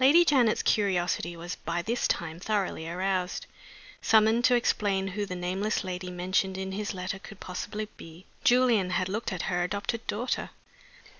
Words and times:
LADY 0.00 0.24
JANET'S 0.24 0.64
curiosity 0.64 1.36
was 1.36 1.54
by 1.54 1.80
this 1.80 2.08
time 2.08 2.40
thoroughly 2.40 2.88
aroused. 2.90 3.46
Summoned 4.02 4.44
to 4.46 4.56
explain 4.56 5.06
who 5.06 5.24
the 5.24 5.36
nameless 5.36 5.84
lady 5.84 6.10
mentioned 6.10 6.58
in 6.58 6.72
his 6.72 6.92
letter 6.92 7.20
could 7.20 7.38
possibly 7.38 7.88
be, 7.96 8.26
Julian 8.42 8.90
had 8.90 9.08
looked 9.08 9.32
at 9.32 9.42
her 9.42 9.62
adopted 9.62 10.04
daughter. 10.08 10.50